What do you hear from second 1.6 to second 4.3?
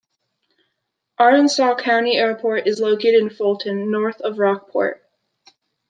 County Airport is located in Fulton, north